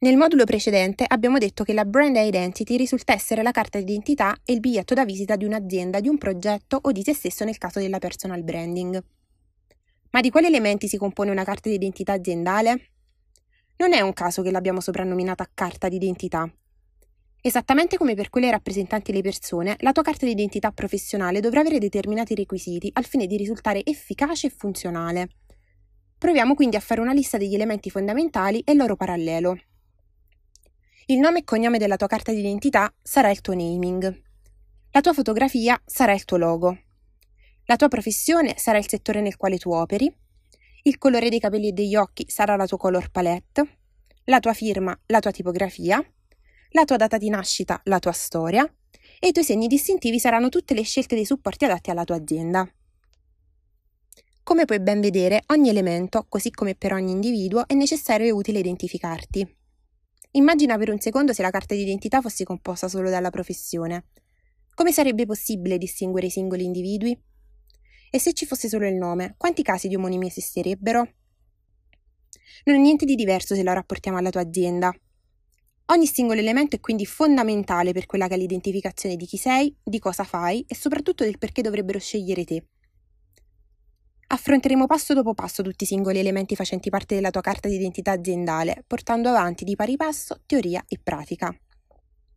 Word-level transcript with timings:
Nel 0.00 0.16
modulo 0.16 0.44
precedente 0.44 1.04
abbiamo 1.04 1.38
detto 1.38 1.64
che 1.64 1.72
la 1.72 1.84
brand 1.84 2.14
identity 2.14 2.76
risulta 2.76 3.12
essere 3.12 3.42
la 3.42 3.50
carta 3.50 3.78
d'identità 3.78 4.36
e 4.44 4.52
il 4.52 4.60
biglietto 4.60 4.94
da 4.94 5.04
visita 5.04 5.34
di 5.34 5.44
un'azienda, 5.44 5.98
di 5.98 6.06
un 6.06 6.18
progetto 6.18 6.78
o 6.80 6.92
di 6.92 7.02
se 7.02 7.14
stesso 7.14 7.44
nel 7.44 7.58
caso 7.58 7.80
della 7.80 7.98
personal 7.98 8.44
branding. 8.44 9.02
Ma 10.10 10.20
di 10.20 10.30
quali 10.30 10.46
elementi 10.46 10.86
si 10.86 10.98
compone 10.98 11.32
una 11.32 11.42
carta 11.42 11.68
d'identità 11.68 12.12
aziendale? 12.12 12.90
Non 13.78 13.92
è 13.92 14.00
un 14.00 14.12
caso 14.12 14.40
che 14.40 14.52
l'abbiamo 14.52 14.80
soprannominata 14.80 15.50
carta 15.52 15.88
d'identità. 15.88 16.48
Esattamente 17.40 17.96
come 17.96 18.14
per 18.14 18.30
quelle 18.30 18.52
rappresentanti 18.52 19.12
le 19.12 19.22
persone, 19.22 19.74
la 19.80 19.90
tua 19.90 20.04
carta 20.04 20.26
d'identità 20.26 20.70
professionale 20.70 21.40
dovrà 21.40 21.58
avere 21.58 21.80
determinati 21.80 22.36
requisiti 22.36 22.88
al 22.92 23.04
fine 23.04 23.26
di 23.26 23.36
risultare 23.36 23.84
efficace 23.84 24.46
e 24.46 24.50
funzionale. 24.50 25.28
Proviamo 26.16 26.54
quindi 26.54 26.76
a 26.76 26.80
fare 26.80 27.00
una 27.00 27.12
lista 27.12 27.36
degli 27.36 27.54
elementi 27.54 27.90
fondamentali 27.90 28.60
e 28.64 28.70
il 28.70 28.78
loro 28.78 28.94
parallelo. 28.94 29.58
Il 31.10 31.20
nome 31.20 31.38
e 31.38 31.44
cognome 31.44 31.78
della 31.78 31.96
tua 31.96 32.06
carta 32.06 32.32
d'identità 32.32 32.92
sarà 33.00 33.30
il 33.30 33.40
tuo 33.40 33.54
naming. 33.54 34.22
La 34.90 35.00
tua 35.00 35.14
fotografia 35.14 35.80
sarà 35.86 36.12
il 36.12 36.26
tuo 36.26 36.36
logo. 36.36 36.78
La 37.64 37.76
tua 37.76 37.88
professione 37.88 38.58
sarà 38.58 38.76
il 38.76 38.86
settore 38.86 39.22
nel 39.22 39.38
quale 39.38 39.56
tu 39.56 39.72
operi. 39.72 40.14
Il 40.82 40.98
colore 40.98 41.30
dei 41.30 41.40
capelli 41.40 41.68
e 41.68 41.72
degli 41.72 41.96
occhi 41.96 42.26
sarà 42.28 42.56
la 42.56 42.66
tua 42.66 42.76
color 42.76 43.10
palette. 43.10 43.78
La 44.24 44.38
tua 44.38 44.52
firma, 44.52 44.94
la 45.06 45.20
tua 45.20 45.30
tipografia. 45.30 45.98
La 46.72 46.84
tua 46.84 46.96
data 46.96 47.16
di 47.16 47.30
nascita, 47.30 47.80
la 47.84 48.00
tua 48.00 48.12
storia. 48.12 48.70
E 49.18 49.28
i 49.28 49.32
tuoi 49.32 49.46
segni 49.46 49.66
distintivi 49.66 50.18
saranno 50.18 50.50
tutte 50.50 50.74
le 50.74 50.82
scelte 50.82 51.14
dei 51.14 51.24
supporti 51.24 51.64
adatti 51.64 51.88
alla 51.88 52.04
tua 52.04 52.16
azienda. 52.16 52.70
Come 54.42 54.66
puoi 54.66 54.80
ben 54.80 55.00
vedere, 55.00 55.42
ogni 55.46 55.70
elemento, 55.70 56.26
così 56.28 56.50
come 56.50 56.74
per 56.74 56.92
ogni 56.92 57.12
individuo, 57.12 57.66
è 57.66 57.72
necessario 57.72 58.26
e 58.26 58.30
utile 58.30 58.58
identificarti. 58.58 59.56
Immagina 60.32 60.76
per 60.76 60.90
un 60.90 61.00
secondo 61.00 61.32
se 61.32 61.40
la 61.40 61.50
carta 61.50 61.74
d'identità 61.74 62.20
fosse 62.20 62.44
composta 62.44 62.86
solo 62.86 63.08
dalla 63.08 63.30
professione. 63.30 64.08
Come 64.74 64.92
sarebbe 64.92 65.24
possibile 65.24 65.78
distinguere 65.78 66.26
i 66.26 66.30
singoli 66.30 66.64
individui? 66.64 67.18
E 68.10 68.20
se 68.20 68.34
ci 68.34 68.44
fosse 68.44 68.68
solo 68.68 68.86
il 68.86 68.94
nome, 68.94 69.34
quanti 69.38 69.62
casi 69.62 69.88
di 69.88 69.96
omonimi 69.96 70.26
esisterebbero? 70.26 70.98
Non 72.64 72.76
è 72.76 72.78
niente 72.78 73.06
di 73.06 73.14
diverso 73.14 73.54
se 73.54 73.62
lo 73.62 73.72
rapportiamo 73.72 74.18
alla 74.18 74.30
tua 74.30 74.42
azienda. 74.42 74.94
Ogni 75.86 76.06
singolo 76.06 76.40
elemento 76.40 76.76
è 76.76 76.80
quindi 76.80 77.06
fondamentale 77.06 77.92
per 77.92 78.04
quella 78.04 78.28
che 78.28 78.34
è 78.34 78.36
l'identificazione 78.36 79.16
di 79.16 79.24
chi 79.24 79.38
sei, 79.38 79.74
di 79.82 79.98
cosa 79.98 80.24
fai 80.24 80.62
e 80.68 80.74
soprattutto 80.74 81.24
del 81.24 81.38
perché 81.38 81.62
dovrebbero 81.62 81.98
scegliere 81.98 82.44
te. 82.44 82.66
Affronteremo 84.30 84.86
passo 84.86 85.14
dopo 85.14 85.32
passo 85.32 85.62
tutti 85.62 85.84
i 85.84 85.86
singoli 85.86 86.18
elementi 86.18 86.54
facenti 86.54 86.90
parte 86.90 87.14
della 87.14 87.30
tua 87.30 87.40
carta 87.40 87.66
d'identità 87.66 88.10
aziendale, 88.12 88.84
portando 88.86 89.30
avanti 89.30 89.64
di 89.64 89.74
pari 89.74 89.96
passo 89.96 90.42
teoria 90.44 90.84
e 90.86 91.00
pratica. 91.02 91.50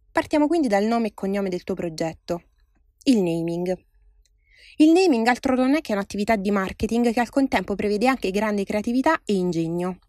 Partiamo 0.10 0.48
quindi 0.48 0.70
dal 0.70 0.86
nome 0.86 1.08
e 1.08 1.14
cognome 1.14 1.50
del 1.50 1.66
tuo 1.66 1.76
progetto. 1.76 2.44
Il 3.04 3.22
naming. 3.22 3.78
Il 4.78 4.92
naming 4.94 5.28
altro 5.28 5.54
non 5.54 5.76
è 5.76 5.82
che 5.82 5.92
un'attività 5.92 6.38
di 6.38 6.50
marketing 6.50 7.12
che 7.12 7.20
al 7.20 7.30
contempo 7.30 7.76
prevede 7.76 8.08
anche 8.08 8.32
grande 8.32 8.64
creatività 8.64 9.20
e 9.26 9.34
ingegno. 9.34 10.00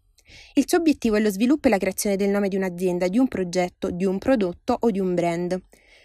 Il 0.53 0.63
suo 0.65 0.77
obiettivo 0.77 1.17
è 1.17 1.19
lo 1.19 1.29
sviluppo 1.29 1.67
e 1.67 1.69
la 1.69 1.77
creazione 1.77 2.15
del 2.15 2.29
nome 2.29 2.47
di 2.47 2.55
un'azienda, 2.55 3.09
di 3.09 3.17
un 3.17 3.27
progetto, 3.27 3.91
di 3.91 4.05
un 4.05 4.19
prodotto 4.19 4.77
o 4.79 4.89
di 4.89 5.01
un 5.01 5.13
brand, 5.13 5.61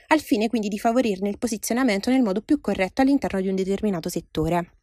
al 0.08 0.20
fine 0.20 0.48
quindi 0.48 0.66
di 0.66 0.78
favorirne 0.80 1.28
il 1.28 1.38
posizionamento 1.38 2.10
nel 2.10 2.22
modo 2.22 2.40
più 2.40 2.60
corretto 2.60 3.00
all'interno 3.00 3.40
di 3.40 3.46
un 3.46 3.54
determinato 3.54 4.08
settore. 4.08 4.77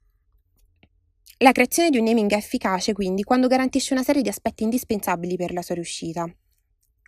La 1.39 1.51
creazione 1.51 1.89
di 1.89 1.97
un 1.97 2.05
naming 2.05 2.31
è 2.31 2.35
efficace 2.35 2.93
quindi 2.93 3.23
quando 3.23 3.47
garantisce 3.47 3.93
una 3.93 4.03
serie 4.03 4.21
di 4.21 4.29
aspetti 4.29 4.63
indispensabili 4.63 5.35
per 5.35 5.51
la 5.51 5.61
sua 5.61 5.75
riuscita. 5.75 6.25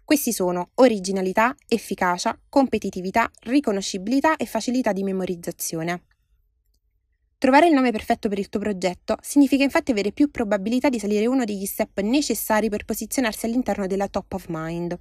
Questi 0.04 0.32
sono 0.32 0.70
originalità, 0.76 1.56
efficacia, 1.68 2.40
competitività, 2.48 3.30
riconoscibilità 3.42 4.38
e 4.38 4.46
facilità 4.46 4.94
di 4.94 5.04
memorizzazione. 5.04 6.04
Trovare 7.38 7.68
il 7.68 7.74
nome 7.74 7.92
perfetto 7.92 8.30
per 8.30 8.40
il 8.40 8.50
tuo 8.50 8.60
progetto 8.60 9.16
significa 9.22 9.64
infatti 9.64 9.92
avere 9.92 10.12
più 10.12 10.32
probabilità 10.32 10.90
di 10.90 10.98
salire 10.98 11.28
uno 11.28 11.44
degli 11.44 11.66
step 11.66 12.00
necessari 12.00 12.68
per 12.68 12.84
posizionarsi 12.84 13.46
all'interno 13.46 13.86
della 13.86 14.08
top 14.08 14.34
of 14.34 14.46
mind. 14.48 14.98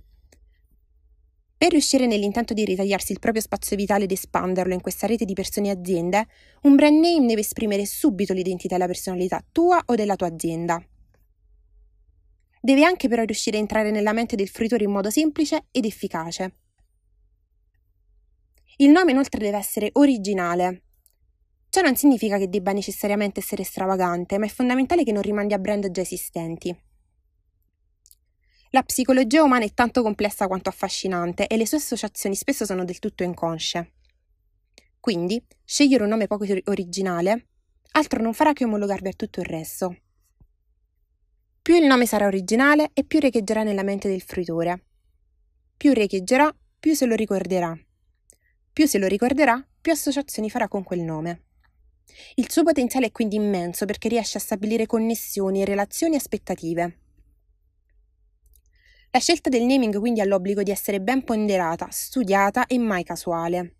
Per 1.59 1.71
riuscire 1.71 2.06
nell'intento 2.06 2.53
di 2.53 2.67
ritagliarsi 2.67 3.12
il 3.12 3.19
proprio 3.19 3.41
spazio 3.41 3.77
vitale 3.77 4.05
ed 4.05 4.12
espanderlo 4.12 4.75
in 4.75 4.83
questa 4.83 5.06
rete 5.06 5.25
di 5.25 5.33
persone 5.33 5.69
e 5.69 5.71
aziende, 5.71 6.27
un 6.62 6.77
brand 6.77 7.00
name 7.00 7.27
deve 7.27 7.41
esprimere 7.41 7.87
subito 7.87 8.34
l'identità 8.34 8.75
e 8.75 8.78
la 8.78 8.87
personalità 8.87 9.43
tua 9.53 9.83
o 9.87 9.94
della 9.94 10.17
tua 10.17 10.27
azienda. 10.27 10.84
Deve 12.61 12.84
anche 12.84 13.09
però 13.09 13.22
riuscire 13.22 13.56
a 13.56 13.61
entrare 13.61 13.91
nella 13.91 14.12
mente 14.12 14.37
del 14.37 14.49
fruitore 14.49 14.84
in 14.84 14.91
modo 14.91 15.09
semplice 15.09 15.67
ed 15.71 15.87
efficace. 15.87 16.56
Il 18.77 18.91
nome 18.91 19.12
inoltre 19.12 19.43
deve 19.43 19.56
essere 19.56 19.88
originale. 19.94 20.83
Ciò 21.71 21.81
non 21.81 21.97
significa 21.97 22.37
che 22.37 22.50
debba 22.50 22.73
necessariamente 22.73 23.41
essere 23.41 23.65
stravagante, 23.65 24.37
ma 24.37 24.44
è 24.44 24.50
fondamentale 24.50 25.05
che 25.05 25.12
non 25.12 25.23
rimandi 25.23 25.55
a 25.55 25.59
brand 25.59 25.91
già 25.91 26.03
esistenti. 26.03 26.77
La 28.71 28.82
psicologia 28.82 29.43
umana 29.43 29.65
è 29.65 29.72
tanto 29.72 30.03
complessa 30.03 30.47
quanto 30.47 30.69
affascinante 30.69 31.47
e 31.47 31.56
le 31.56 31.66
sue 31.66 31.78
associazioni 31.78 32.34
spesso 32.34 32.65
sono 32.65 32.84
del 32.84 32.99
tutto 32.99 33.22
inconsce. 33.22 33.93
Quindi, 34.99 35.43
scegliere 35.65 36.03
un 36.03 36.10
nome 36.10 36.27
poco 36.27 36.44
originale 36.65 37.47
altro 37.97 38.22
non 38.22 38.34
farà 38.34 38.53
che 38.53 38.65
omologarvi 38.65 39.09
a 39.09 39.12
tutto 39.12 39.41
il 39.41 39.47
resto. 39.47 39.97
Più 41.62 41.76
il 41.76 41.87
nome 41.87 42.06
sarà 42.06 42.26
originale 42.26 42.91
e 42.93 43.05
più 43.05 43.19
riecheggerà 43.19 43.62
nella 43.62 43.82
mente 43.82 44.09
del 44.09 44.21
fruitore. 44.21 44.84
Più 45.76 45.93
riecheggerà, 45.93 46.55
più 46.78 46.94
se 46.94 47.06
lo 47.06 47.15
ricorderà. 47.15 47.76
Più 48.72 48.87
se 48.87 48.99
lo 48.99 49.06
ricorderà, 49.06 49.66
più 49.81 49.93
associazioni 49.93 50.50
farà 50.50 50.69
con 50.69 50.82
quel 50.82 51.00
nome. 51.00 51.44
Il 52.34 52.50
suo 52.50 52.62
potenziale 52.62 53.06
è 53.06 53.12
quindi 53.12 53.37
immenso 53.37 53.84
perché 53.87 54.09
riesce 54.09 54.38
a 54.38 54.41
stabilire 54.41 54.87
connessioni, 54.87 55.65
relazioni 55.65 56.15
e 56.15 56.19
aspettative. 56.19 56.99
La 59.16 59.22
scelta 59.22 59.49
del 59.49 59.62
naming 59.62 59.99
quindi 59.99 60.21
ha 60.21 60.27
l'obbligo 60.27 60.62
di 60.62 60.71
essere 60.71 61.00
ben 61.00 61.25
ponderata, 61.25 61.88
studiata 61.91 62.66
e 62.66 62.77
mai 62.77 63.03
casuale. 63.03 63.77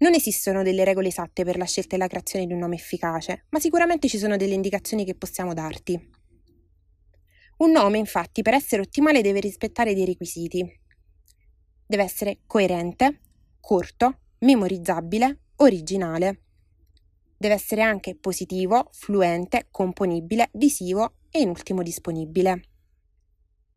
Non 0.00 0.12
esistono 0.12 0.62
delle 0.62 0.84
regole 0.84 1.08
esatte 1.08 1.44
per 1.44 1.56
la 1.56 1.64
scelta 1.64 1.94
e 1.94 1.98
la 1.98 2.06
creazione 2.06 2.44
di 2.44 2.52
un 2.52 2.58
nome 2.58 2.74
efficace, 2.74 3.46
ma 3.48 3.58
sicuramente 3.58 4.06
ci 4.06 4.18
sono 4.18 4.36
delle 4.36 4.52
indicazioni 4.52 5.06
che 5.06 5.14
possiamo 5.14 5.54
darti. 5.54 5.98
Un 7.56 7.70
nome, 7.70 7.96
infatti, 7.96 8.42
per 8.42 8.52
essere 8.52 8.82
ottimale 8.82 9.22
deve 9.22 9.40
rispettare 9.40 9.94
dei 9.94 10.04
requisiti. 10.04 10.62
Deve 11.86 12.02
essere 12.02 12.40
coerente, 12.46 13.20
corto, 13.60 14.18
memorizzabile, 14.40 15.38
originale. 15.56 16.42
Deve 17.34 17.54
essere 17.54 17.80
anche 17.80 18.14
positivo, 18.14 18.90
fluente, 18.92 19.68
componibile, 19.70 20.50
visivo 20.52 21.14
e 21.30 21.40
in 21.40 21.48
ultimo 21.48 21.82
disponibile. 21.82 22.64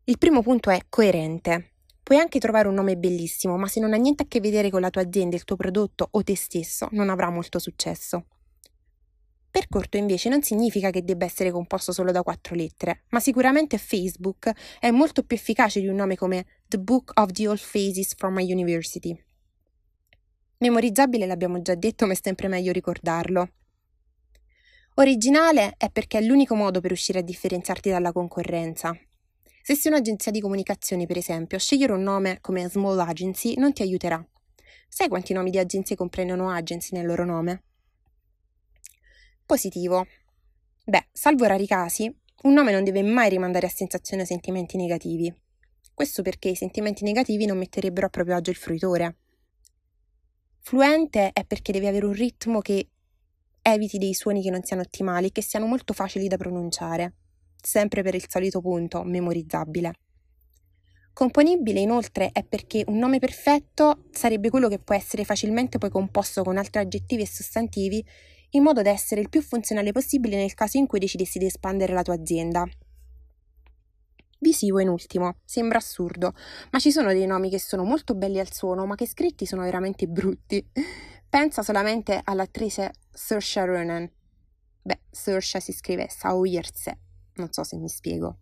Il 0.06 0.18
primo 0.18 0.42
punto 0.42 0.68
è 0.68 0.82
coerente. 0.90 1.70
Puoi 2.02 2.18
anche 2.18 2.38
trovare 2.38 2.68
un 2.68 2.74
nome 2.74 2.98
bellissimo, 2.98 3.56
ma 3.56 3.66
se 3.68 3.80
non 3.80 3.94
ha 3.94 3.96
niente 3.96 4.24
a 4.24 4.26
che 4.28 4.38
vedere 4.38 4.68
con 4.68 4.82
la 4.82 4.90
tua 4.90 5.00
azienda, 5.00 5.34
il 5.34 5.44
tuo 5.44 5.56
prodotto 5.56 6.06
o 6.10 6.22
te 6.22 6.36
stesso, 6.36 6.88
non 6.90 7.08
avrà 7.08 7.30
molto 7.30 7.58
successo. 7.58 8.26
Per 9.50 9.66
corto 9.66 9.96
invece 9.96 10.28
non 10.28 10.42
significa 10.42 10.90
che 10.90 11.04
debba 11.04 11.24
essere 11.24 11.50
composto 11.50 11.90
solo 11.90 12.12
da 12.12 12.22
quattro 12.22 12.54
lettere, 12.54 13.04
ma 13.10 13.20
sicuramente 13.20 13.78
Facebook 13.78 14.52
è 14.78 14.90
molto 14.90 15.22
più 15.22 15.36
efficace 15.38 15.80
di 15.80 15.86
un 15.86 15.94
nome 15.94 16.16
come 16.16 16.44
The 16.68 16.78
Book 16.78 17.12
of 17.14 17.30
the 17.30 17.48
Old 17.48 17.58
Faces 17.58 18.14
from 18.14 18.34
My 18.34 18.52
University. 18.52 19.18
Memorizzabile 20.58 21.24
l'abbiamo 21.24 21.62
già 21.62 21.76
detto, 21.76 22.04
ma 22.04 22.12
è 22.12 22.18
sempre 22.20 22.48
meglio 22.48 22.72
ricordarlo. 22.72 23.48
Originale 24.96 25.76
è 25.78 25.88
perché 25.88 26.18
è 26.18 26.20
l'unico 26.20 26.54
modo 26.54 26.80
per 26.80 26.90
riuscire 26.90 27.20
a 27.20 27.22
differenziarti 27.22 27.88
dalla 27.88 28.12
concorrenza, 28.12 28.94
se 29.66 29.74
sei 29.76 29.92
un'agenzia 29.92 30.30
di 30.30 30.42
comunicazione, 30.42 31.06
per 31.06 31.16
esempio, 31.16 31.58
scegliere 31.58 31.94
un 31.94 32.02
nome 32.02 32.36
come 32.42 32.68
Small 32.68 32.98
Agency 32.98 33.54
non 33.56 33.72
ti 33.72 33.80
aiuterà. 33.80 34.22
Sai 34.86 35.08
quanti 35.08 35.32
nomi 35.32 35.48
di 35.48 35.56
agenzie 35.56 35.96
comprendono 35.96 36.50
agency 36.50 36.94
nel 36.94 37.06
loro 37.06 37.24
nome? 37.24 37.62
Positivo. 39.46 40.06
Beh, 40.84 41.06
salvo 41.10 41.46
rari 41.46 41.66
casi, 41.66 42.14
un 42.42 42.52
nome 42.52 42.72
non 42.72 42.84
deve 42.84 43.02
mai 43.02 43.30
rimandare 43.30 43.64
a 43.64 43.70
sensazioni 43.70 44.20
o 44.20 44.26
sentimenti 44.26 44.76
negativi. 44.76 45.34
Questo 45.94 46.20
perché 46.20 46.50
i 46.50 46.56
sentimenti 46.56 47.02
negativi 47.02 47.46
non 47.46 47.56
metterebbero 47.56 48.08
a 48.08 48.10
proprio 48.10 48.36
agio 48.36 48.50
il 48.50 48.56
fruitore. 48.56 49.16
Fluente 50.60 51.30
è 51.32 51.42
perché 51.46 51.72
devi 51.72 51.86
avere 51.86 52.04
un 52.04 52.12
ritmo 52.12 52.60
che 52.60 52.90
eviti 53.62 53.96
dei 53.96 54.12
suoni 54.12 54.42
che 54.42 54.50
non 54.50 54.62
siano 54.62 54.82
ottimali 54.82 55.28
e 55.28 55.32
che 55.32 55.40
siano 55.40 55.64
molto 55.64 55.94
facili 55.94 56.28
da 56.28 56.36
pronunciare 56.36 57.14
sempre 57.64 58.02
per 58.02 58.14
il 58.14 58.26
solito 58.28 58.60
punto, 58.60 59.02
memorizzabile. 59.02 59.92
Componibile 61.12 61.80
inoltre 61.80 62.30
è 62.32 62.44
perché 62.44 62.82
un 62.88 62.98
nome 62.98 63.20
perfetto 63.20 64.06
sarebbe 64.10 64.50
quello 64.50 64.68
che 64.68 64.80
può 64.80 64.94
essere 64.96 65.24
facilmente 65.24 65.78
poi 65.78 65.88
composto 65.88 66.42
con 66.42 66.56
altri 66.56 66.80
aggettivi 66.80 67.22
e 67.22 67.26
sostantivi 67.26 68.04
in 68.50 68.62
modo 68.62 68.82
da 68.82 68.90
essere 68.90 69.20
il 69.20 69.28
più 69.28 69.40
funzionale 69.40 69.92
possibile 69.92 70.36
nel 70.36 70.54
caso 70.54 70.76
in 70.76 70.86
cui 70.86 70.98
decidessi 70.98 71.38
di 71.38 71.46
espandere 71.46 71.92
la 71.92 72.02
tua 72.02 72.14
azienda. 72.14 72.66
Visivo 74.40 74.80
in 74.80 74.88
ultimo. 74.88 75.36
Sembra 75.44 75.78
assurdo, 75.78 76.34
ma 76.70 76.78
ci 76.78 76.90
sono 76.90 77.12
dei 77.12 77.26
nomi 77.26 77.48
che 77.48 77.60
sono 77.60 77.84
molto 77.84 78.14
belli 78.14 78.40
al 78.40 78.52
suono, 78.52 78.84
ma 78.84 78.94
che 78.94 79.06
scritti 79.06 79.46
sono 79.46 79.62
veramente 79.62 80.06
brutti. 80.06 80.64
Pensa 81.28 81.62
solamente 81.62 82.20
all'attrice 82.22 82.92
Saoirse 83.10 83.64
Ronan. 83.64 84.10
Beh, 84.82 85.00
Saoirse 85.10 85.60
si 85.60 85.72
scrive 85.72 86.08
Saoirse, 86.10 86.98
non 87.36 87.52
so 87.52 87.64
se 87.64 87.76
mi 87.76 87.88
spiego. 87.88 88.38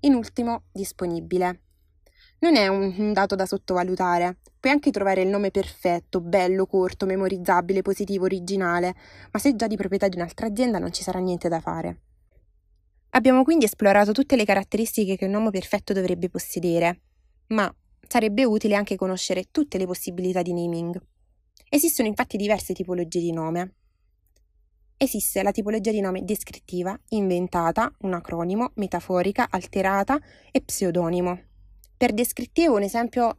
In 0.00 0.14
ultimo, 0.14 0.64
disponibile. 0.72 1.62
Non 2.40 2.56
è 2.56 2.68
un 2.68 3.12
dato 3.12 3.34
da 3.34 3.44
sottovalutare. 3.44 4.38
Puoi 4.58 4.72
anche 4.72 4.90
trovare 4.90 5.22
il 5.22 5.28
nome 5.28 5.50
perfetto, 5.50 6.20
bello, 6.20 6.66
corto, 6.66 7.04
memorizzabile, 7.04 7.82
positivo, 7.82 8.24
originale, 8.24 8.94
ma 9.30 9.38
se 9.38 9.54
già 9.56 9.66
di 9.66 9.76
proprietà 9.76 10.08
di 10.08 10.16
un'altra 10.16 10.46
azienda 10.46 10.78
non 10.78 10.92
ci 10.92 11.02
sarà 11.02 11.18
niente 11.18 11.48
da 11.48 11.60
fare. 11.60 12.00
Abbiamo 13.10 13.42
quindi 13.42 13.64
esplorato 13.64 14.12
tutte 14.12 14.36
le 14.36 14.44
caratteristiche 14.44 15.16
che 15.16 15.26
un 15.26 15.34
uomo 15.34 15.50
perfetto 15.50 15.92
dovrebbe 15.92 16.30
possedere, 16.30 17.00
ma 17.48 17.74
sarebbe 18.06 18.44
utile 18.44 18.74
anche 18.74 18.96
conoscere 18.96 19.46
tutte 19.50 19.78
le 19.78 19.86
possibilità 19.86 20.42
di 20.42 20.54
naming. 20.54 21.00
Esistono 21.68 22.08
infatti 22.08 22.36
diverse 22.36 22.72
tipologie 22.72 23.20
di 23.20 23.32
nome. 23.32 23.74
Esiste 25.02 25.42
la 25.42 25.50
tipologia 25.50 25.92
di 25.92 26.02
nome 26.02 26.26
descrittiva, 26.26 26.94
inventata, 27.08 27.90
un 28.00 28.12
acronimo, 28.12 28.72
metaforica, 28.74 29.46
alterata 29.48 30.20
e 30.50 30.60
pseudonimo. 30.60 31.40
Per 31.96 32.12
descrittivo 32.12 32.76
un 32.76 32.82
esempio 32.82 33.38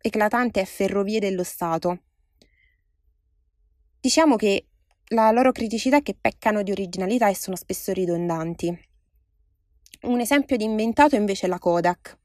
eclatante 0.00 0.60
è 0.60 0.64
Ferrovie 0.64 1.20
dello 1.20 1.44
Stato. 1.44 2.00
Diciamo 4.00 4.34
che 4.34 4.66
la 5.10 5.30
loro 5.30 5.52
criticità 5.52 5.98
è 5.98 6.02
che 6.02 6.16
peccano 6.20 6.64
di 6.64 6.72
originalità 6.72 7.28
e 7.28 7.36
sono 7.36 7.54
spesso 7.54 7.92
ridondanti. 7.92 8.76
Un 10.02 10.18
esempio 10.18 10.56
di 10.56 10.64
inventato 10.64 11.14
invece 11.14 11.46
è 11.46 11.48
la 11.48 11.60
Kodak 11.60 12.18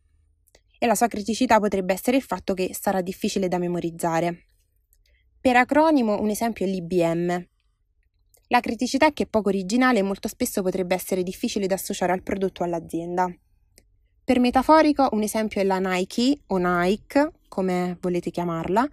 e 0.79 0.87
la 0.87 0.95
sua 0.95 1.07
criticità 1.07 1.59
potrebbe 1.59 1.93
essere 1.93 2.17
il 2.17 2.23
fatto 2.23 2.55
che 2.55 2.73
sarà 2.73 3.01
difficile 3.01 3.47
da 3.47 3.59
memorizzare. 3.59 4.47
Per 5.39 5.55
acronimo 5.55 6.19
un 6.19 6.29
esempio 6.29 6.65
è 6.65 6.67
l'IBM. 6.67 7.49
La 8.51 8.59
criticità 8.59 9.05
è 9.07 9.13
che 9.13 9.23
è 9.23 9.27
poco 9.27 9.47
originale 9.47 9.99
e 9.99 10.03
molto 10.03 10.27
spesso 10.27 10.61
potrebbe 10.61 10.93
essere 10.93 11.23
difficile 11.23 11.67
da 11.67 11.75
associare 11.75 12.11
al 12.11 12.21
prodotto 12.21 12.63
o 12.63 12.65
all'azienda. 12.65 13.33
Per 14.25 14.39
metaforico 14.41 15.07
un 15.13 15.23
esempio 15.23 15.61
è 15.61 15.63
la 15.63 15.79
Nike 15.79 16.41
o 16.47 16.57
Nike, 16.57 17.31
come 17.47 17.97
volete 18.01 18.29
chiamarla, 18.29 18.85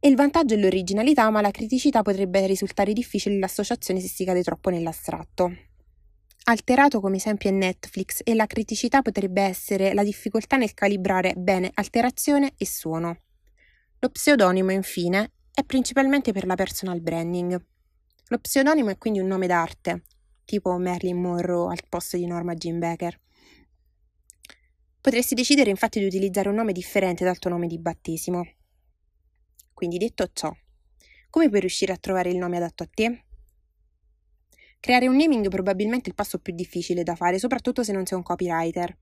e 0.00 0.08
il 0.08 0.16
vantaggio 0.16 0.54
è 0.54 0.56
l'originalità, 0.56 1.28
ma 1.28 1.42
la 1.42 1.50
criticità 1.50 2.00
potrebbe 2.00 2.46
risultare 2.46 2.94
difficile 2.94 3.38
l'associazione 3.38 4.00
se 4.00 4.08
si 4.08 4.24
cade 4.24 4.42
troppo 4.42 4.70
nell'astratto. 4.70 5.54
Alterato 6.44 7.02
come 7.02 7.16
esempio 7.16 7.50
è 7.50 7.52
Netflix 7.52 8.20
e 8.24 8.34
la 8.34 8.46
criticità 8.46 9.02
potrebbe 9.02 9.42
essere 9.42 9.92
la 9.92 10.02
difficoltà 10.02 10.56
nel 10.56 10.72
calibrare 10.72 11.34
bene 11.36 11.70
alterazione 11.74 12.54
e 12.56 12.64
suono. 12.64 13.18
Lo 13.98 14.08
pseudonimo, 14.08 14.70
infine, 14.70 15.32
è 15.52 15.62
principalmente 15.62 16.32
per 16.32 16.46
la 16.46 16.54
personal 16.54 17.02
branding. 17.02 17.62
Lo 18.28 18.38
pseudonimo 18.38 18.90
è 18.90 18.98
quindi 18.98 19.20
un 19.20 19.28
nome 19.28 19.46
d'arte, 19.46 20.02
tipo 20.44 20.76
Marilyn 20.76 21.20
Monroe 21.20 21.70
al 21.70 21.82
posto 21.88 22.16
di 22.16 22.26
Norma 22.26 22.54
Jean 22.54 22.80
Baker. 22.80 23.20
Potresti 25.00 25.36
decidere 25.36 25.70
infatti 25.70 26.00
di 26.00 26.06
utilizzare 26.06 26.48
un 26.48 26.56
nome 26.56 26.72
differente 26.72 27.22
dal 27.22 27.38
tuo 27.38 27.50
nome 27.50 27.68
di 27.68 27.78
battesimo. 27.78 28.44
Quindi 29.72 29.98
detto 29.98 30.28
ciò, 30.32 30.52
come 31.30 31.48
puoi 31.48 31.60
riuscire 31.60 31.92
a 31.92 31.98
trovare 31.98 32.30
il 32.30 32.38
nome 32.38 32.56
adatto 32.56 32.82
a 32.82 32.88
te? 32.92 33.26
Creare 34.80 35.06
un 35.06 35.16
naming 35.16 35.46
è 35.46 35.48
probabilmente 35.48 36.08
il 36.08 36.16
passo 36.16 36.40
più 36.40 36.52
difficile 36.52 37.04
da 37.04 37.14
fare, 37.14 37.38
soprattutto 37.38 37.84
se 37.84 37.92
non 37.92 38.06
sei 38.06 38.18
un 38.18 38.24
copywriter. 38.24 38.98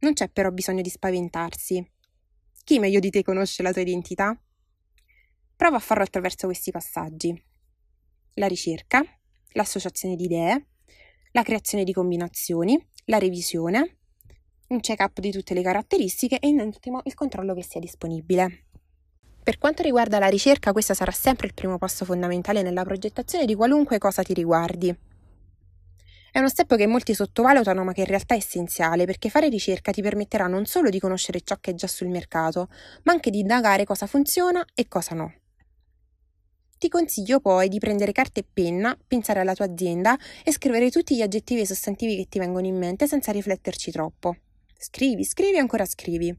Non 0.00 0.12
c'è 0.12 0.28
però 0.28 0.50
bisogno 0.50 0.82
di 0.82 0.90
spaventarsi. 0.90 1.92
Chi 2.62 2.78
meglio 2.78 3.00
di 3.00 3.08
te 3.08 3.22
conosce 3.22 3.62
la 3.62 3.72
tua 3.72 3.80
identità? 3.80 4.38
Prova 5.56 5.76
a 5.76 5.80
farlo 5.80 6.04
attraverso 6.04 6.46
questi 6.46 6.70
passaggi. 6.70 7.47
La 8.38 8.46
ricerca, 8.46 9.04
l'associazione 9.54 10.14
di 10.14 10.26
idee, 10.26 10.66
la 11.32 11.42
creazione 11.42 11.82
di 11.82 11.92
combinazioni, 11.92 12.80
la 13.06 13.18
revisione, 13.18 13.96
un 14.68 14.78
check-up 14.78 15.18
di 15.18 15.32
tutte 15.32 15.54
le 15.54 15.62
caratteristiche 15.62 16.38
e 16.38 16.46
in 16.46 16.60
ultimo 16.60 17.00
il 17.06 17.14
controllo 17.14 17.52
che 17.52 17.64
sia 17.64 17.80
disponibile. 17.80 18.66
Per 19.42 19.58
quanto 19.58 19.82
riguarda 19.82 20.20
la 20.20 20.28
ricerca, 20.28 20.70
questo 20.70 20.94
sarà 20.94 21.10
sempre 21.10 21.48
il 21.48 21.54
primo 21.54 21.78
passo 21.78 22.04
fondamentale 22.04 22.62
nella 22.62 22.84
progettazione 22.84 23.44
di 23.44 23.56
qualunque 23.56 23.98
cosa 23.98 24.22
ti 24.22 24.34
riguardi. 24.34 24.96
È 26.30 26.38
uno 26.38 26.48
step 26.48 26.76
che 26.76 26.86
molti 26.86 27.14
sottovalutano 27.14 27.82
ma 27.82 27.92
che 27.92 28.02
in 28.02 28.06
realtà 28.06 28.34
è 28.34 28.38
essenziale 28.38 29.04
perché 29.04 29.30
fare 29.30 29.48
ricerca 29.48 29.90
ti 29.90 30.00
permetterà 30.00 30.46
non 30.46 30.64
solo 30.64 30.90
di 30.90 31.00
conoscere 31.00 31.40
ciò 31.40 31.56
che 31.60 31.72
è 31.72 31.74
già 31.74 31.88
sul 31.88 32.06
mercato, 32.06 32.68
ma 33.02 33.12
anche 33.12 33.30
di 33.30 33.40
indagare 33.40 33.84
cosa 33.84 34.06
funziona 34.06 34.64
e 34.74 34.86
cosa 34.86 35.16
no. 35.16 35.32
Ti 36.78 36.88
consiglio 36.88 37.40
poi 37.40 37.68
di 37.68 37.80
prendere 37.80 38.12
carta 38.12 38.38
e 38.38 38.46
penna, 38.50 38.96
pensare 39.06 39.40
alla 39.40 39.54
tua 39.54 39.64
azienda 39.64 40.16
e 40.44 40.52
scrivere 40.52 40.90
tutti 40.90 41.16
gli 41.16 41.22
aggettivi 41.22 41.62
e 41.62 41.66
sostantivi 41.66 42.14
che 42.14 42.26
ti 42.28 42.38
vengono 42.38 42.66
in 42.66 42.76
mente 42.76 43.08
senza 43.08 43.32
rifletterci 43.32 43.90
troppo. 43.90 44.36
Scrivi, 44.78 45.24
scrivi 45.24 45.56
e 45.56 45.58
ancora 45.58 45.84
scrivi. 45.84 46.36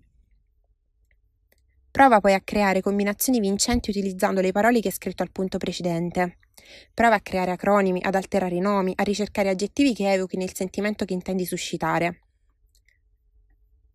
Prova 1.92 2.22
poi 2.22 2.34
a 2.34 2.40
creare 2.40 2.80
combinazioni 2.80 3.42
vincenti 3.42 3.90
utilizzando 3.90 4.40
le 4.40 4.54
parole 4.54 4.80
che 4.80 4.88
hai 4.88 4.94
scritto 4.94 5.24
al 5.24 5.32
punto 5.32 5.58
precedente. 5.58 6.38
Prova 6.94 7.16
a 7.16 7.22
creare 7.22 7.52
acronimi, 7.52 8.00
ad 8.02 8.16
alterare 8.16 8.56
i 8.56 8.60
nomi, 8.60 8.94
a 8.96 9.04
ricercare 9.04 9.50
aggettivi 9.50 9.94
che 9.94 10.10
evochino 10.10 10.44
il 10.44 10.56
sentimento 10.56 11.04
che 11.04 11.14
intendi 11.14 11.46
suscitare. 11.46 12.22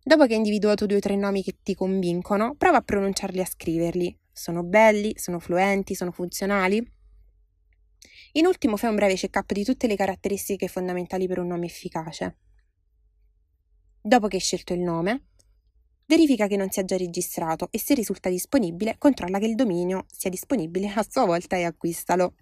Dopo 0.03 0.27
che 0.27 0.33
hai 0.33 0.37
individuato 0.37 0.85
due 0.85 0.97
o 0.97 0.99
tre 0.99 1.15
nomi 1.15 1.41
che 1.41 1.55
ti 1.63 1.73
convincono, 1.73 2.53
prova 2.55 2.77
a 2.77 2.81
pronunciarli 2.81 3.39
e 3.39 3.41
a 3.41 3.45
scriverli. 3.45 4.19
Sono 4.37 4.63
belli, 4.63 5.13
sono 5.15 5.39
fluenti, 5.39 5.95
sono 5.95 6.11
funzionali? 6.11 6.85
In 8.33 8.45
ultimo 8.45 8.75
fai 8.75 8.89
un 8.89 8.97
breve 8.97 9.15
check-up 9.15 9.53
di 9.53 9.63
tutte 9.63 9.87
le 9.87 9.95
caratteristiche 9.95 10.67
fondamentali 10.67 11.25
per 11.25 11.39
un 11.39 11.47
nome 11.47 11.67
efficace. 11.67 12.37
Dopo 14.01 14.27
che 14.27 14.35
hai 14.35 14.41
scelto 14.41 14.73
il 14.73 14.81
nome, 14.81 15.27
verifica 16.07 16.47
che 16.47 16.57
non 16.57 16.69
sia 16.69 16.83
già 16.83 16.97
registrato 16.97 17.69
e 17.71 17.79
se 17.79 17.93
risulta 17.93 18.27
disponibile, 18.27 18.97
controlla 18.97 19.39
che 19.39 19.45
il 19.45 19.55
dominio 19.55 20.05
sia 20.11 20.29
disponibile 20.29 20.91
a 20.93 21.05
sua 21.09 21.23
volta 21.23 21.55
e 21.55 21.63
acquistalo. 21.63 22.35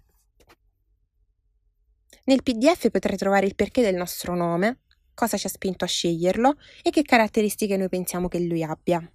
Nel 2.24 2.42
PDF 2.42 2.90
potrai 2.90 3.16
trovare 3.16 3.46
il 3.46 3.54
perché 3.54 3.82
del 3.82 3.94
nostro 3.94 4.34
nome, 4.34 4.80
cosa 5.14 5.36
ci 5.36 5.46
ha 5.46 5.50
spinto 5.50 5.84
a 5.84 5.88
sceglierlo 5.88 6.56
e 6.82 6.90
che 6.90 7.02
caratteristiche 7.02 7.76
noi 7.76 7.88
pensiamo 7.88 8.26
che 8.26 8.40
lui 8.40 8.64
abbia. 8.64 9.08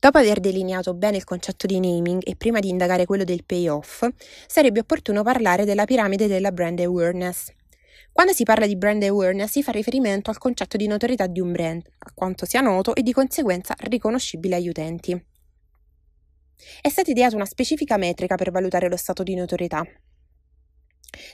Dopo 0.00 0.16
aver 0.16 0.40
delineato 0.40 0.94
bene 0.94 1.18
il 1.18 1.24
concetto 1.24 1.66
di 1.66 1.78
naming 1.78 2.22
e 2.24 2.34
prima 2.34 2.58
di 2.58 2.70
indagare 2.70 3.04
quello 3.04 3.22
del 3.22 3.44
payoff, 3.44 4.08
sarebbe 4.46 4.80
opportuno 4.80 5.22
parlare 5.22 5.66
della 5.66 5.84
piramide 5.84 6.26
della 6.26 6.52
brand 6.52 6.80
awareness, 6.80 7.52
quando 8.10 8.32
si 8.32 8.44
parla 8.44 8.66
di 8.66 8.76
brand 8.76 9.02
awareness 9.02 9.50
si 9.50 9.62
fa 9.62 9.72
riferimento 9.72 10.30
al 10.30 10.38
concetto 10.38 10.78
di 10.78 10.86
notorietà 10.86 11.26
di 11.26 11.38
un 11.38 11.52
brand, 11.52 11.82
a 11.98 12.12
quanto 12.14 12.46
sia 12.46 12.62
noto 12.62 12.94
e 12.94 13.02
di 13.02 13.12
conseguenza 13.12 13.74
riconoscibile 13.76 14.56
agli 14.56 14.68
utenti. 14.68 15.22
È 16.80 16.88
stata 16.88 17.10
ideata 17.10 17.36
una 17.36 17.44
specifica 17.44 17.98
metrica 17.98 18.36
per 18.36 18.50
valutare 18.50 18.88
lo 18.88 18.96
stato 18.96 19.22
di 19.22 19.34
notorietà. 19.34 19.84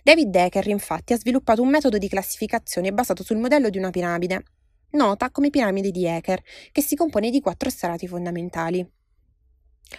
David 0.03 0.29
Decker 0.29 0.67
infatti 0.67 1.13
ha 1.13 1.19
sviluppato 1.19 1.63
un 1.63 1.69
metodo 1.69 1.99
di 1.99 2.09
classificazione 2.09 2.93
basato 2.93 3.23
sul 3.23 3.37
modello 3.37 3.71
di 3.71 3.79
una 3.79 3.91
piramide, 3.91 4.43
nota 4.91 5.31
come 5.31 5.51
piramide 5.51 5.91
di 5.91 6.07
Ecker, 6.07 6.43
che 6.73 6.83
si 6.83 6.95
compone 6.95 7.31
di 7.31 7.41
quattro 7.41 7.71
strati 7.71 8.07
fondamentali. 8.07 8.89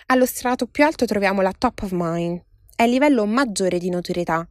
Allo 0.07 0.25
strato 0.25 0.67
più 0.67 0.83
alto 0.83 1.05
troviamo 1.05 1.41
la 1.41 1.53
top 1.57 1.81
of 1.83 1.91
mind, 1.93 2.43
è 2.75 2.83
il 2.83 2.91
livello 2.91 3.25
maggiore 3.25 3.77
di 3.79 3.89
notorietà, 3.89 4.47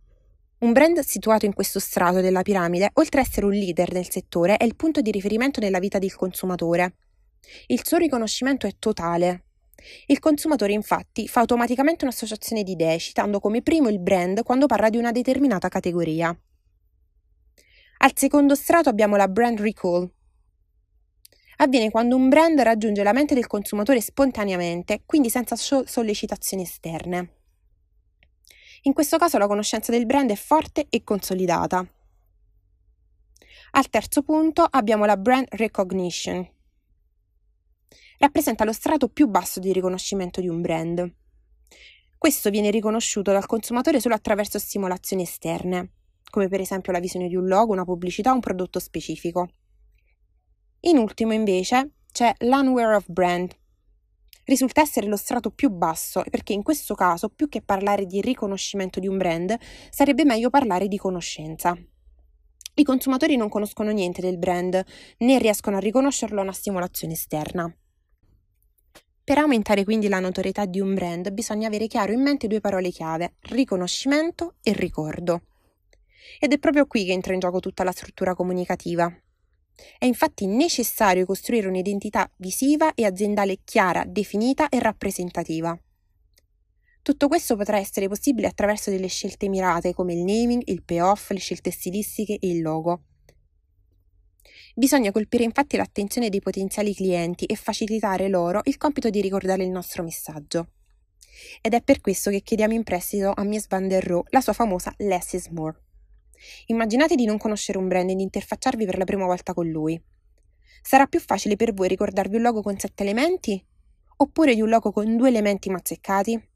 un 0.58 0.72
brand 0.72 0.98
situato 1.00 1.44
in 1.44 1.52
questo 1.52 1.78
strato 1.78 2.22
della 2.22 2.40
piramide, 2.40 2.90
oltre 2.94 3.20
ad 3.20 3.26
essere 3.26 3.44
un 3.44 3.52
leader 3.52 3.92
nel 3.92 4.10
settore, 4.10 4.56
è 4.56 4.64
il 4.64 4.74
punto 4.74 5.02
di 5.02 5.10
riferimento 5.10 5.60
nella 5.60 5.78
vita 5.78 5.98
del 5.98 6.14
consumatore. 6.14 6.94
Il 7.66 7.84
suo 7.84 7.98
riconoscimento 7.98 8.66
è 8.66 8.72
totale. 8.78 9.44
Il 10.06 10.18
consumatore 10.18 10.72
infatti 10.72 11.28
fa 11.28 11.40
automaticamente 11.40 12.04
un'associazione 12.04 12.62
di 12.62 12.72
idee, 12.72 12.98
citando 12.98 13.38
come 13.38 13.60
primo 13.60 13.90
il 13.90 14.00
brand 14.00 14.42
quando 14.44 14.64
parla 14.64 14.88
di 14.88 14.96
una 14.96 15.12
determinata 15.12 15.68
categoria. 15.68 16.34
Al 17.98 18.12
secondo 18.14 18.54
strato 18.54 18.88
abbiamo 18.88 19.16
la 19.16 19.28
brand 19.28 19.60
recall. 19.60 20.10
Avviene 21.56 21.90
quando 21.90 22.16
un 22.16 22.28
brand 22.28 22.60
raggiunge 22.60 23.02
la 23.02 23.14
mente 23.14 23.34
del 23.34 23.46
consumatore 23.46 24.00
spontaneamente, 24.00 25.02
quindi 25.06 25.30
senza 25.30 25.56
sollecitazioni 25.56 26.62
esterne. 26.62 27.30
In 28.82 28.92
questo 28.92 29.16
caso 29.16 29.38
la 29.38 29.46
conoscenza 29.46 29.90
del 29.90 30.04
brand 30.04 30.30
è 30.30 30.36
forte 30.36 30.86
e 30.90 31.02
consolidata. 31.02 31.84
Al 33.72 33.88
terzo 33.88 34.22
punto 34.22 34.66
abbiamo 34.68 35.06
la 35.06 35.16
brand 35.16 35.46
recognition. 35.50 36.46
Rappresenta 38.18 38.64
lo 38.64 38.72
strato 38.72 39.08
più 39.08 39.26
basso 39.26 39.58
di 39.58 39.72
riconoscimento 39.72 40.40
di 40.40 40.48
un 40.48 40.60
brand. 40.60 41.14
Questo 42.18 42.50
viene 42.50 42.70
riconosciuto 42.70 43.32
dal 43.32 43.46
consumatore 43.46 44.00
solo 44.00 44.14
attraverso 44.14 44.58
stimolazioni 44.58 45.22
esterne, 45.22 45.90
come 46.30 46.48
per 46.48 46.60
esempio 46.60 46.92
la 46.92 47.00
visione 47.00 47.28
di 47.28 47.36
un 47.36 47.46
logo, 47.46 47.72
una 47.72 47.84
pubblicità 47.84 48.30
o 48.30 48.34
un 48.34 48.40
prodotto 48.40 48.78
specifico. 48.78 49.48
In 50.86 50.98
ultimo, 50.98 51.32
invece, 51.32 51.94
c'è 52.12 52.32
l'unware 52.38 52.94
of 52.94 53.08
brand. 53.08 53.50
Risulta 54.44 54.82
essere 54.82 55.08
lo 55.08 55.16
strato 55.16 55.50
più 55.50 55.68
basso 55.68 56.22
perché 56.30 56.52
in 56.52 56.62
questo 56.62 56.94
caso, 56.94 57.28
più 57.28 57.48
che 57.48 57.60
parlare 57.60 58.06
di 58.06 58.20
riconoscimento 58.20 59.00
di 59.00 59.08
un 59.08 59.16
brand, 59.16 59.56
sarebbe 59.90 60.24
meglio 60.24 60.48
parlare 60.48 60.86
di 60.86 60.96
conoscenza. 60.96 61.76
I 62.74 62.84
consumatori 62.84 63.34
non 63.34 63.48
conoscono 63.48 63.90
niente 63.90 64.20
del 64.20 64.38
brand, 64.38 64.80
né 65.18 65.38
riescono 65.40 65.76
a 65.76 65.80
riconoscerlo 65.80 66.38
a 66.38 66.44
una 66.44 66.52
stimolazione 66.52 67.14
esterna. 67.14 67.74
Per 69.24 69.38
aumentare 69.38 69.82
quindi 69.82 70.06
la 70.06 70.20
notorietà 70.20 70.66
di 70.66 70.78
un 70.78 70.94
brand 70.94 71.32
bisogna 71.32 71.66
avere 71.66 71.88
chiaro 71.88 72.12
in 72.12 72.22
mente 72.22 72.46
due 72.46 72.60
parole 72.60 72.90
chiave, 72.90 73.34
riconoscimento 73.40 74.54
e 74.62 74.72
ricordo. 74.72 75.42
Ed 76.38 76.52
è 76.52 76.58
proprio 76.58 76.86
qui 76.86 77.04
che 77.04 77.12
entra 77.12 77.32
in 77.32 77.40
gioco 77.40 77.58
tutta 77.58 77.82
la 77.82 77.90
struttura 77.90 78.36
comunicativa. 78.36 79.12
È 79.98 80.04
infatti 80.04 80.46
necessario 80.46 81.26
costruire 81.26 81.68
un'identità 81.68 82.30
visiva 82.36 82.94
e 82.94 83.04
aziendale 83.04 83.58
chiara, 83.64 84.04
definita 84.06 84.68
e 84.68 84.78
rappresentativa. 84.78 85.78
Tutto 87.02 87.28
questo 87.28 87.54
potrà 87.54 87.78
essere 87.78 88.08
possibile 88.08 88.48
attraverso 88.48 88.90
delle 88.90 89.06
scelte 89.06 89.48
mirate 89.48 89.94
come 89.94 90.14
il 90.14 90.24
naming, 90.24 90.62
il 90.66 90.82
payoff, 90.82 91.30
le 91.30 91.38
scelte 91.38 91.70
stilistiche 91.70 92.38
e 92.40 92.48
il 92.48 92.62
logo. 92.62 93.02
Bisogna 94.74 95.12
colpire 95.12 95.44
infatti 95.44 95.76
l'attenzione 95.76 96.30
dei 96.30 96.40
potenziali 96.40 96.94
clienti 96.94 97.44
e 97.44 97.54
facilitare 97.54 98.28
loro 98.28 98.60
il 98.64 98.76
compito 98.76 99.08
di 99.08 99.20
ricordare 99.20 99.62
il 99.62 99.70
nostro 99.70 100.02
messaggio. 100.02 100.70
Ed 101.60 101.74
è 101.74 101.82
per 101.82 102.00
questo 102.00 102.30
che 102.30 102.42
chiediamo 102.42 102.74
in 102.74 102.82
prestito 102.82 103.32
a 103.34 103.44
Mies 103.44 103.68
van 103.68 103.88
der 103.88 104.04
Rohe 104.04 104.24
la 104.30 104.40
sua 104.40 104.52
famosa 104.52 104.92
Less 104.98 105.34
is 105.34 105.48
More. 105.48 105.85
Immaginate 106.66 107.14
di 107.14 107.24
non 107.24 107.38
conoscere 107.38 107.78
un 107.78 107.88
brand 107.88 108.10
e 108.10 108.14
di 108.14 108.22
interfacciarvi 108.22 108.84
per 108.84 108.98
la 108.98 109.04
prima 109.04 109.24
volta 109.24 109.54
con 109.54 109.68
lui. 109.68 110.00
Sarà 110.82 111.06
più 111.06 111.20
facile 111.20 111.56
per 111.56 111.74
voi 111.74 111.88
ricordarvi 111.88 112.36
un 112.36 112.42
logo 112.42 112.62
con 112.62 112.78
sette 112.78 113.02
elementi? 113.02 113.64
Oppure 114.18 114.54
di 114.54 114.62
un 114.62 114.68
logo 114.68 114.92
con 114.92 115.16
due 115.16 115.28
elementi 115.28 115.68
mazzeccati? 115.68 116.48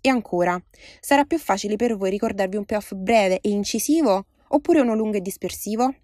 E 0.00 0.08
ancora, 0.08 0.62
sarà 1.00 1.24
più 1.24 1.38
facile 1.38 1.76
per 1.76 1.96
voi 1.96 2.10
ricordarvi 2.10 2.56
un 2.56 2.64
payoff 2.64 2.94
breve 2.94 3.40
e 3.40 3.50
incisivo 3.50 4.26
oppure 4.48 4.80
uno 4.80 4.94
lungo 4.94 5.16
e 5.16 5.20
dispersivo? 5.20 5.94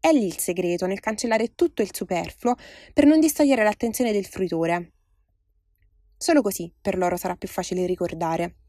È 0.00 0.10
lì 0.10 0.26
il 0.26 0.38
segreto, 0.38 0.86
nel 0.86 0.98
cancellare 1.00 1.54
tutto 1.54 1.82
il 1.82 1.90
superfluo 1.92 2.56
per 2.92 3.06
non 3.06 3.20
distogliere 3.20 3.62
l'attenzione 3.62 4.12
del 4.12 4.24
fruitore. 4.24 4.92
Solo 6.16 6.40
così 6.40 6.72
per 6.80 6.96
loro 6.96 7.16
sarà 7.16 7.36
più 7.36 7.48
facile 7.48 7.86
ricordare. 7.86 8.61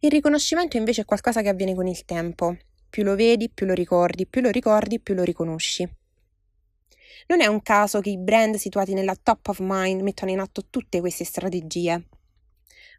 Il 0.00 0.10
riconoscimento 0.10 0.76
invece 0.76 1.02
è 1.02 1.04
qualcosa 1.04 1.42
che 1.42 1.48
avviene 1.48 1.74
con 1.74 1.86
il 1.86 2.04
tempo. 2.04 2.56
Più 2.88 3.02
lo 3.02 3.14
vedi, 3.14 3.48
più 3.48 3.66
lo 3.66 3.72
ricordi, 3.72 4.26
più 4.26 4.40
lo 4.40 4.50
ricordi, 4.50 5.00
più 5.00 5.14
lo 5.14 5.22
riconosci. 5.22 5.88
Non 7.28 7.40
è 7.40 7.46
un 7.46 7.62
caso 7.62 8.00
che 8.00 8.10
i 8.10 8.18
brand 8.18 8.56
situati 8.56 8.94
nella 8.94 9.16
top 9.20 9.48
of 9.48 9.58
mind 9.60 10.02
mettano 10.02 10.30
in 10.30 10.40
atto 10.40 10.66
tutte 10.68 11.00
queste 11.00 11.24
strategie. 11.24 12.08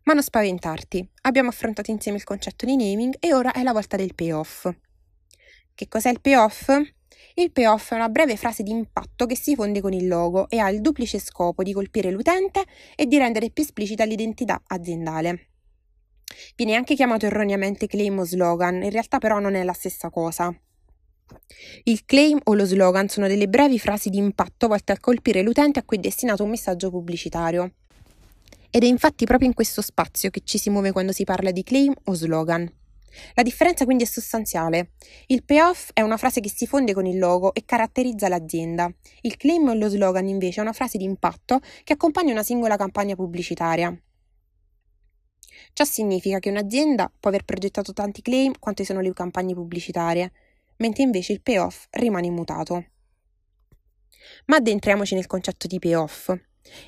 Ma 0.04 0.14
non 0.14 0.24
spaventarti, 0.24 1.08
abbiamo 1.22 1.50
affrontato 1.50 1.92
insieme 1.92 2.18
il 2.18 2.24
concetto 2.24 2.66
di 2.66 2.76
naming 2.76 3.16
e 3.20 3.34
ora 3.34 3.52
è 3.52 3.64
la 3.64 3.72
volta 3.72 3.96
del 3.96 4.16
payoff. 4.16 4.70
Che 5.76 5.88
cos'è 5.88 6.10
il 6.10 6.22
payoff? 6.22 6.70
Il 7.36 7.52
payoff 7.52 7.92
è 7.92 7.96
una 7.96 8.10
breve 8.10 8.36
frase 8.36 8.64
di 8.64 8.72
impatto 8.72 9.26
che 9.26 9.36
si 9.36 9.56
fonde 9.56 9.82
con 9.82 9.94
il 9.94 10.08
logo 10.08 10.50
e 10.50 10.60
ha 10.60 10.70
il 10.70 10.82
duplice 10.82 11.20
scopo 11.20 11.64
di 11.64 11.74
colpire 11.74 12.12
l'utente 12.12 12.64
e 12.96 13.06
di 13.06 13.18
rendere 13.18 13.50
più 13.50 13.64
esplicita 13.64 14.04
l'identità 14.04 14.62
aziendale. 14.68 15.53
Viene 16.56 16.76
anche 16.76 16.96
chiamato 16.96 17.26
erroneamente 17.26 17.88
claim 17.88 18.20
o 18.20 18.26
slogan, 18.26 18.84
in 18.84 18.90
realtà 18.90 19.18
però 19.18 19.40
non 19.40 19.56
è 19.56 19.64
la 19.64 19.74
stessa 19.74 20.10
cosa. 20.10 20.56
Il 21.84 22.06
claim 22.06 22.40
o 22.44 22.54
lo 22.54 22.66
slogan 22.66 23.08
sono 23.08 23.28
delle 23.28 23.48
brevi 23.48 23.80
frasi 23.80 24.10
di 24.10 24.18
impatto 24.18 24.68
volte 24.68 24.92
a 24.92 25.00
colpire 25.00 25.42
l'utente 25.42 25.80
a 25.80 25.84
cui 25.84 25.98
è 25.98 26.00
destinato 26.00 26.44
un 26.44 26.50
messaggio 26.50 26.90
pubblicitario. 26.90 27.74
Ed 28.70 28.84
è 28.84 28.88
infatti 28.88 29.26
proprio 29.26 29.48
in 29.48 29.54
questo 29.54 29.82
spazio 29.82 30.30
che 30.30 30.42
ci 30.44 30.58
si 30.58 30.70
muove 30.70 30.92
quando 30.92 31.12
si 31.12 31.24
parla 31.24 31.52
di 31.52 31.64
claim 31.64 31.94
o 32.06 32.14
slogan. 32.14 32.72
La 33.36 33.44
differenza 33.44 33.86
quindi 33.86 34.04
è 34.04 34.08
sostanziale. 34.08 34.94
Il 35.28 35.44
payoff 35.44 35.92
è 35.94 36.02
una 36.02 36.18
frase 36.18 36.42
che 36.42 36.50
si 36.50 36.66
fonde 36.66 36.94
con 36.94 37.06
il 37.06 37.20
logo 37.20 37.54
e 37.54 37.64
caratterizza 37.66 38.28
l'azienda. 38.28 38.92
Il 39.22 39.38
claim 39.38 39.68
o 39.68 39.74
lo 39.74 39.90
slogan 39.90 40.28
invece 40.28 40.60
è 40.60 40.64
una 40.64 40.74
frase 40.74 40.98
di 40.98 41.04
impatto 41.04 41.60
che 41.84 41.94
accompagna 41.94 42.32
una 42.32 42.44
singola 42.44 42.76
campagna 42.76 43.16
pubblicitaria. 43.16 43.96
Ciò 45.74 45.84
significa 45.86 46.38
che 46.38 46.52
un'azienda 46.52 47.12
può 47.20 47.32
aver 47.32 47.44
progettato 47.46 47.94
tanti 47.94 48.22
claim 48.22 48.54
quante 48.60 48.86
sono 48.86 49.02
le 49.02 49.12
campagne 49.12 49.56
pubblicitarie, 49.56 50.32
mentre 50.78 51.02
invece 51.02 51.34
il 51.34 51.42
payoff 51.42 51.88
rimane 51.92 52.28
immutato. 52.28 52.86
Ma 54.46 54.58
addentriamoci 54.58 55.16
nel 55.16 55.26
concetto 55.26 55.66
di 55.66 55.80
payoff. 55.80 56.32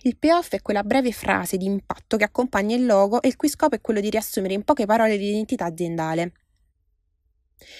Il 0.03 0.17
payoff 0.17 0.53
è 0.53 0.61
quella 0.61 0.83
breve 0.83 1.11
frase 1.11 1.57
di 1.57 1.65
impatto 1.65 2.15
che 2.15 2.23
accompagna 2.23 2.75
il 2.75 2.85
logo 2.85 3.21
e 3.21 3.27
il 3.27 3.35
cui 3.35 3.49
scopo 3.49 3.75
è 3.75 3.81
quello 3.81 3.99
di 3.99 4.09
riassumere 4.09 4.53
in 4.53 4.63
poche 4.63 4.85
parole 4.85 5.15
l'identità 5.15 5.65
aziendale. 5.65 6.31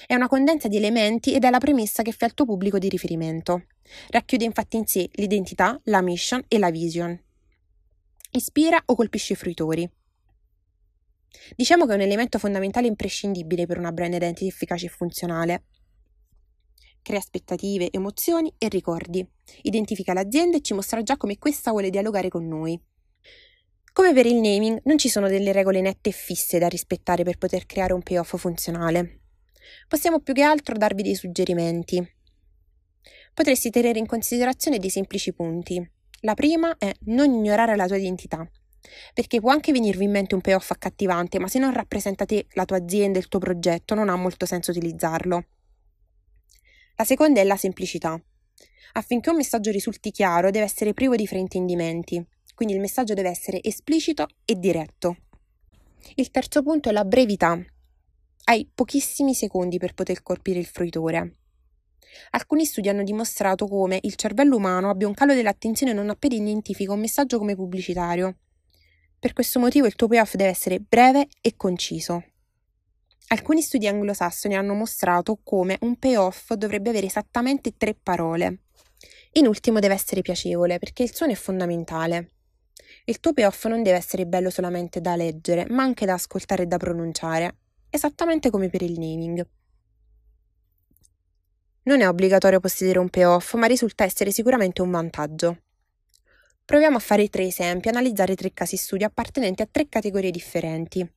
È 0.07 0.15
una 0.15 0.27
condensa 0.27 0.67
di 0.67 0.77
elementi 0.77 1.33
ed 1.33 1.43
è 1.43 1.49
la 1.49 1.59
premessa 1.59 2.01
che 2.01 2.11
fa 2.11 2.25
il 2.25 2.33
tuo 2.33 2.45
pubblico 2.45 2.79
di 2.79 2.89
riferimento. 2.89 3.65
Racchiude 4.09 4.43
infatti 4.43 4.77
in 4.77 4.87
sé 4.87 5.09
l'identità, 5.13 5.79
la 5.83 6.01
mission 6.01 6.43
e 6.47 6.57
la 6.57 6.71
vision. 6.71 7.17
Ispira 8.31 8.81
o 8.85 8.95
colpisce 8.95 9.33
i 9.33 9.35
fruitori. 9.35 9.89
Diciamo 11.55 11.85
che 11.85 11.93
è 11.93 11.95
un 11.95 12.01
elemento 12.01 12.39
fondamentale 12.39 12.85
e 12.87 12.89
imprescindibile 12.89 13.65
per 13.65 13.77
una 13.77 13.91
brand 13.91 14.13
identity 14.13 14.47
efficace 14.47 14.85
e 14.87 14.89
funzionale 14.89 15.63
crea 17.05 17.19
aspettative, 17.19 17.91
emozioni 17.91 18.51
e 18.57 18.67
ricordi. 18.67 19.23
Identifica 19.61 20.11
l'azienda 20.13 20.57
e 20.57 20.61
ci 20.61 20.73
mostra 20.73 21.03
già 21.03 21.17
come 21.17 21.37
questa 21.37 21.69
vuole 21.69 21.91
dialogare 21.91 22.29
con 22.29 22.47
noi. 22.47 22.81
Come 23.93 24.11
per 24.11 24.25
il 24.25 24.37
naming, 24.37 24.81
non 24.85 24.97
ci 24.97 25.07
sono 25.07 25.27
delle 25.27 25.51
regole 25.51 25.81
nette 25.81 26.09
e 26.09 26.11
fisse 26.11 26.57
da 26.57 26.67
rispettare 26.67 27.23
per 27.23 27.37
poter 27.37 27.67
creare 27.67 27.93
un 27.93 28.01
payoff 28.01 28.35
funzionale. 28.37 29.19
Possiamo 29.87 30.19
più 30.19 30.33
che 30.33 30.41
altro 30.41 30.75
darvi 30.75 31.03
dei 31.03 31.13
suggerimenti. 31.13 32.03
Potresti 33.35 33.69
tenere 33.69 33.99
in 33.99 34.07
considerazione 34.07 34.79
dei 34.79 34.89
semplici 34.89 35.31
punti. 35.31 35.79
La 36.21 36.33
prima 36.33 36.75
è 36.79 36.91
non 37.01 37.31
ignorare 37.31 37.75
la 37.75 37.85
tua 37.85 37.97
identità, 37.97 38.49
perché 39.13 39.39
può 39.39 39.51
anche 39.51 39.71
venirvi 39.71 40.03
in 40.03 40.11
mente 40.11 40.35
un 40.35 40.41
payoff 40.41 40.71
accattivante, 40.71 41.39
ma 41.39 41.47
se 41.47 41.59
non 41.59 41.73
rappresenta 41.73 42.25
te, 42.25 42.47
la 42.51 42.65
tua 42.65 42.77
azienda, 42.77 43.19
il 43.19 43.27
tuo 43.27 43.39
progetto, 43.39 43.95
non 43.95 44.09
ha 44.09 44.15
molto 44.15 44.45
senso 44.45 44.71
utilizzarlo. 44.71 45.45
La 46.95 47.03
seconda 47.03 47.41
è 47.41 47.43
la 47.43 47.57
semplicità. 47.57 48.19
Affinché 48.93 49.29
un 49.29 49.35
messaggio 49.35 49.71
risulti 49.71 50.11
chiaro 50.11 50.51
deve 50.51 50.65
essere 50.65 50.93
privo 50.93 51.15
di 51.15 51.27
fraintendimenti, 51.27 52.25
quindi 52.53 52.73
il 52.73 52.79
messaggio 52.79 53.13
deve 53.13 53.29
essere 53.29 53.61
esplicito 53.61 54.27
e 54.45 54.57
diretto. 54.57 55.17
Il 56.15 56.31
terzo 56.31 56.63
punto 56.63 56.89
è 56.89 56.91
la 56.93 57.03
brevità. 57.03 57.59
Hai 58.45 58.69
pochissimi 58.73 59.33
secondi 59.33 59.77
per 59.77 59.93
poter 59.93 60.21
colpire 60.21 60.59
il 60.59 60.65
fruitore. 60.65 61.35
Alcuni 62.31 62.63
studi 62.63 62.87
hanno 62.87 63.03
dimostrato 63.03 63.67
come 63.67 63.99
il 64.03 64.15
cervello 64.15 64.55
umano 64.55 64.89
abbia 64.89 65.07
un 65.07 65.13
calo 65.13 65.33
dell'attenzione 65.33 65.91
non 65.91 66.09
appena 66.09 66.35
identifica 66.35 66.93
un 66.93 66.99
messaggio 66.99 67.37
come 67.37 67.55
pubblicitario. 67.55 68.37
Per 69.25 69.33
questo 69.33 69.57
motivo 69.57 69.87
il 69.87 69.95
tuo 69.95 70.07
payoff 70.07 70.35
deve 70.35 70.51
essere 70.51 70.79
breve 70.79 71.29
e 71.41 71.55
conciso. 71.57 72.23
Alcuni 73.29 73.63
studi 73.63 73.87
anglosassoni 73.87 74.55
hanno 74.55 74.75
mostrato 74.75 75.39
come 75.43 75.79
un 75.81 75.97
payoff 75.97 76.53
dovrebbe 76.53 76.91
avere 76.91 77.07
esattamente 77.07 77.73
tre 77.75 77.95
parole. 77.95 78.59
In 79.31 79.47
ultimo 79.47 79.79
deve 79.79 79.95
essere 79.95 80.21
piacevole, 80.21 80.77
perché 80.77 81.01
il 81.01 81.11
suono 81.11 81.31
è 81.31 81.35
fondamentale. 81.35 82.33
Il 83.05 83.19
tuo 83.19 83.33
payoff 83.33 83.65
non 83.65 83.81
deve 83.81 83.97
essere 83.97 84.27
bello 84.27 84.51
solamente 84.51 85.01
da 85.01 85.15
leggere, 85.15 85.65
ma 85.69 85.81
anche 85.81 86.05
da 86.05 86.13
ascoltare 86.13 86.61
e 86.61 86.67
da 86.67 86.77
pronunciare, 86.77 87.57
esattamente 87.89 88.51
come 88.51 88.69
per 88.69 88.83
il 88.83 88.99
naming. 88.99 89.43
Non 91.85 92.01
è 92.01 92.07
obbligatorio 92.07 92.59
possedere 92.59 92.99
un 92.99 93.09
payoff, 93.09 93.55
ma 93.55 93.65
risulta 93.65 94.03
essere 94.03 94.29
sicuramente 94.29 94.83
un 94.83 94.91
vantaggio. 94.91 95.61
Proviamo 96.65 96.97
a 96.97 96.99
fare 96.99 97.29
tre 97.29 97.45
esempi, 97.45 97.89
analizzare 97.89 98.33
tre 98.33 98.51
casi 98.51 98.75
studio 98.75 99.05
appartenenti 99.05 99.61
a 99.61 99.67
tre 99.69 99.87
categorie 99.87 100.31
differenti. 100.31 101.07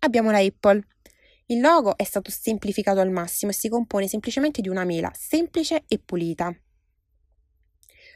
Abbiamo 0.00 0.32
la 0.32 0.38
Apple. 0.38 0.84
Il 1.46 1.60
logo 1.60 1.96
è 1.96 2.02
stato 2.02 2.32
semplificato 2.32 2.98
al 2.98 3.10
massimo 3.10 3.52
e 3.52 3.54
si 3.54 3.68
compone 3.68 4.08
semplicemente 4.08 4.60
di 4.60 4.68
una 4.68 4.82
mela 4.82 5.12
semplice 5.14 5.84
e 5.86 6.00
pulita. 6.00 6.52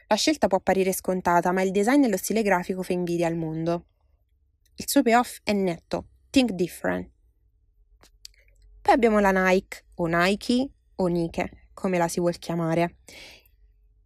La 0.08 0.16
scelta 0.16 0.48
può 0.48 0.58
apparire 0.58 0.92
scontata, 0.92 1.52
ma 1.52 1.62
il 1.62 1.70
design 1.70 2.02
e 2.02 2.08
lo 2.08 2.16
stile 2.16 2.42
grafico 2.42 2.82
fa 2.82 2.92
invidia 2.92 3.28
al 3.28 3.36
mondo. 3.36 3.86
Il 4.74 4.88
suo 4.88 5.02
payoff 5.02 5.38
è 5.44 5.52
netto, 5.52 6.08
think 6.30 6.50
different. 6.52 7.08
Poi 8.82 8.94
abbiamo 8.94 9.20
la 9.20 9.30
Nike, 9.30 9.84
o 9.94 10.06
Nike, 10.06 10.70
o 10.96 11.06
Nike, 11.06 11.68
come 11.72 11.98
la 11.98 12.08
si 12.08 12.18
vuol 12.18 12.38
chiamare. 12.38 12.96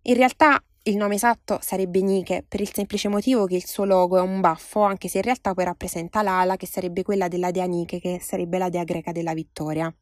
In 0.02 0.14
realtà 0.14 0.62
il 0.84 0.96
nome 0.96 1.16
esatto 1.16 1.58
sarebbe 1.60 2.00
Nike 2.00 2.42
per 2.48 2.60
il 2.60 2.72
semplice 2.72 3.08
motivo 3.08 3.44
che 3.44 3.56
il 3.56 3.66
suo 3.66 3.84
logo 3.84 4.16
è 4.16 4.22
un 4.22 4.40
baffo, 4.40 4.80
anche 4.80 5.08
se 5.08 5.18
in 5.18 5.24
realtà 5.24 5.52
poi 5.52 5.64
rappresenta 5.64 6.22
l'ala 6.22 6.56
che 6.56 6.66
sarebbe 6.66 7.02
quella 7.02 7.28
della 7.28 7.50
dea 7.50 7.66
Nike, 7.66 8.00
che 8.00 8.18
sarebbe 8.20 8.56
la 8.56 8.70
dea 8.70 8.84
greca 8.84 9.12
della 9.12 9.34
vittoria. 9.34 9.94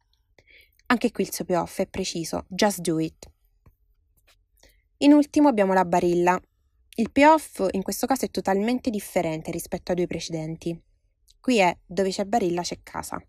Anche 0.87 1.11
qui 1.11 1.25
il 1.25 1.33
suo 1.33 1.43
payoff 1.43 1.79
è 1.79 1.87
preciso, 1.87 2.45
just 2.47 2.79
do 2.79 2.97
it. 2.99 3.29
In 4.99 5.13
ultimo 5.13 5.49
abbiamo 5.49 5.73
la 5.73 5.85
Barilla. 5.85 6.39
Il 6.95 7.11
payoff 7.11 7.67
in 7.71 7.83
questo 7.83 8.07
caso 8.07 8.25
è 8.25 8.31
totalmente 8.31 8.89
differente 8.89 9.51
rispetto 9.51 9.91
ai 9.91 9.97
due 9.97 10.07
precedenti. 10.07 10.81
Qui 11.39 11.57
è 11.57 11.77
dove 11.85 12.09
c'è 12.09 12.25
Barilla 12.25 12.61
c'è 12.61 12.79
casa. 12.83 13.21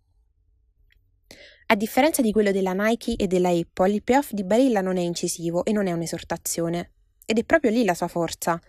A 1.67 1.75
differenza 1.77 2.23
di 2.23 2.33
quello 2.33 2.51
della 2.51 2.73
Nike 2.73 3.15
e 3.17 3.27
della 3.27 3.51
Apple, 3.51 3.93
il 3.93 4.03
payoff 4.03 4.33
di 4.33 4.45
Barilla 4.45 4.81
non 4.81 4.97
è 4.97 5.03
incisivo 5.03 5.65
e 5.65 5.73
non 5.73 5.87
è 5.87 5.93
un'esortazione. 5.93 6.93
Ed 7.31 7.39
è 7.39 7.45
proprio 7.45 7.71
lì 7.71 7.85
la 7.85 7.95
sua 7.95 8.09
forza. 8.09 8.61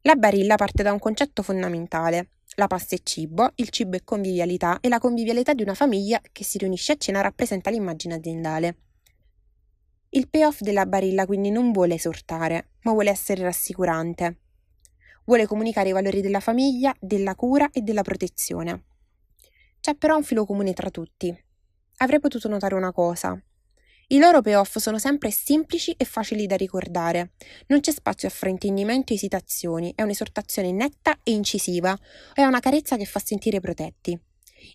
La 0.00 0.16
Barilla 0.16 0.56
parte 0.56 0.82
da 0.82 0.90
un 0.90 0.98
concetto 0.98 1.44
fondamentale. 1.44 2.30
La 2.56 2.66
pasta 2.66 2.96
è 2.96 2.98
cibo, 3.04 3.52
il 3.54 3.68
cibo 3.68 3.94
è 3.94 4.02
convivialità 4.02 4.80
e 4.80 4.88
la 4.88 4.98
convivialità 4.98 5.54
di 5.54 5.62
una 5.62 5.74
famiglia 5.74 6.20
che 6.32 6.42
si 6.42 6.58
riunisce 6.58 6.90
a 6.90 6.96
cena 6.96 7.20
rappresenta 7.20 7.70
l'immagine 7.70 8.14
aziendale. 8.14 8.76
Il 10.08 10.28
payoff 10.28 10.62
della 10.62 10.84
Barilla 10.84 11.26
quindi 11.26 11.52
non 11.52 11.70
vuole 11.70 11.94
esortare, 11.94 12.70
ma 12.82 12.90
vuole 12.90 13.10
essere 13.10 13.44
rassicurante. 13.44 14.38
Vuole 15.24 15.46
comunicare 15.46 15.90
i 15.90 15.92
valori 15.92 16.22
della 16.22 16.40
famiglia, 16.40 16.92
della 16.98 17.36
cura 17.36 17.70
e 17.70 17.82
della 17.82 18.02
protezione. 18.02 18.82
C'è 19.78 19.94
però 19.94 20.16
un 20.16 20.24
filo 20.24 20.44
comune 20.44 20.72
tra 20.72 20.90
tutti. 20.90 21.32
Avrei 21.98 22.18
potuto 22.18 22.48
notare 22.48 22.74
una 22.74 22.90
cosa. 22.90 23.40
I 24.12 24.18
loro 24.18 24.40
payoff 24.40 24.78
sono 24.78 24.98
sempre 24.98 25.30
semplici 25.30 25.92
e 25.92 26.04
facili 26.04 26.48
da 26.48 26.56
ricordare. 26.56 27.34
Non 27.68 27.78
c'è 27.78 27.92
spazio 27.92 28.26
a 28.26 28.32
fraintendimento 28.32 29.12
e 29.12 29.14
esitazioni, 29.14 29.92
è 29.94 30.02
un'esortazione 30.02 30.72
netta 30.72 31.20
e 31.22 31.30
incisiva, 31.30 31.96
è 32.34 32.42
una 32.42 32.58
carezza 32.58 32.96
che 32.96 33.04
fa 33.04 33.20
sentire 33.20 33.60
protetti. 33.60 34.18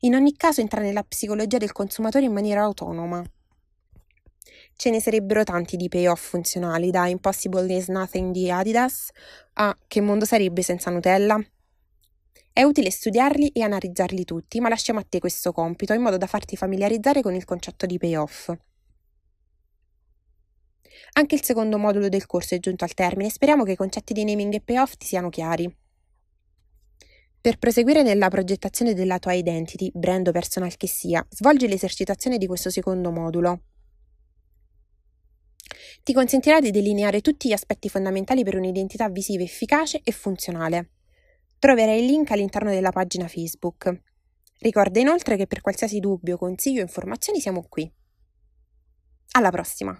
In 0.01 0.15
ogni 0.15 0.37
caso 0.37 0.61
entra 0.61 0.79
nella 0.79 1.03
psicologia 1.03 1.57
del 1.57 1.73
consumatore 1.73 2.23
in 2.23 2.31
maniera 2.31 2.61
autonoma. 2.61 3.21
Ce 4.77 4.89
ne 4.89 5.01
sarebbero 5.01 5.43
tanti 5.43 5.75
di 5.75 5.89
payoff 5.89 6.29
funzionali, 6.29 6.89
da 6.89 7.07
Impossible 7.07 7.75
is 7.75 7.89
Nothing 7.89 8.31
di 8.31 8.49
Adidas 8.49 9.09
a 9.55 9.77
Che 9.85 9.99
mondo 9.99 10.23
sarebbe 10.23 10.61
senza 10.61 10.89
Nutella? 10.91 11.37
È 12.53 12.63
utile 12.63 12.89
studiarli 12.89 13.49
e 13.49 13.63
analizzarli 13.63 14.23
tutti, 14.23 14.61
ma 14.61 14.69
lasciamo 14.69 14.99
a 14.99 15.05
te 15.07 15.19
questo 15.19 15.51
compito 15.51 15.91
in 15.91 16.01
modo 16.01 16.15
da 16.15 16.25
farti 16.25 16.55
familiarizzare 16.55 17.21
con 17.21 17.35
il 17.35 17.43
concetto 17.43 17.85
di 17.85 17.97
payoff. 17.97 18.55
Anche 21.13 21.35
il 21.35 21.43
secondo 21.43 21.77
modulo 21.77 22.09
del 22.09 22.25
corso 22.25 22.55
è 22.55 22.59
giunto 22.59 22.83
al 22.83 22.93
termine 22.93 23.29
speriamo 23.29 23.63
che 23.63 23.73
i 23.73 23.75
concetti 23.75 24.13
di 24.13 24.23
naming 24.23 24.53
e 24.53 24.61
payoff 24.61 24.93
ti 24.97 25.05
siano 25.05 25.29
chiari. 25.29 25.73
Per 27.45 27.57
proseguire 27.59 28.01
nella 28.01 28.29
progettazione 28.29 28.95
della 28.95 29.19
tua 29.19 29.33
identity, 29.33 29.91
brand 29.93 30.27
o 30.27 30.31
personal 30.31 30.75
che 30.77 30.87
sia, 30.87 31.23
svolgi 31.29 31.67
l'esercitazione 31.67 32.39
di 32.39 32.47
questo 32.47 32.71
secondo 32.71 33.11
modulo. 33.11 33.61
Ti 36.01 36.11
consentirà 36.13 36.59
di 36.59 36.71
delineare 36.71 37.21
tutti 37.21 37.47
gli 37.47 37.53
aspetti 37.53 37.87
fondamentali 37.87 38.43
per 38.43 38.55
un'identità 38.55 39.09
visiva 39.09 39.43
efficace 39.43 40.01
e 40.03 40.11
funzionale. 40.11 40.89
Troverai 41.59 41.99
il 41.99 42.05
link 42.05 42.31
all'interno 42.31 42.71
della 42.71 42.91
pagina 42.91 43.27
Facebook. 43.27 44.01
Ricorda 44.59 44.99
inoltre 44.99 45.35
che 45.37 45.47
per 45.47 45.61
qualsiasi 45.61 45.99
dubbio, 45.99 46.37
consiglio 46.37 46.79
o 46.79 46.83
informazioni 46.83 47.39
siamo 47.39 47.65
qui. 47.69 47.91
Alla 49.31 49.51
prossima! 49.51 49.99